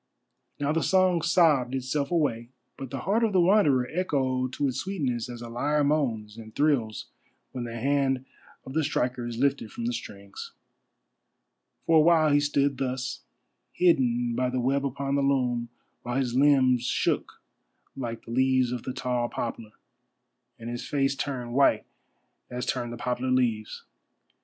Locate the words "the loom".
15.13-15.69